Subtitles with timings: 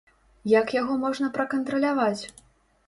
[0.53, 2.21] Як яго можна пракантраляваць?